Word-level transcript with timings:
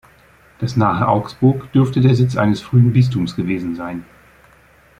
Das 0.57 0.75
nahe 0.75 1.07
Augsburg 1.07 1.71
dürfte 1.73 2.01
der 2.01 2.15
Sitz 2.15 2.35
eines 2.35 2.59
frühen 2.59 2.91
Bistums 2.91 3.35
gewesen 3.35 3.75
sein. 3.75 4.03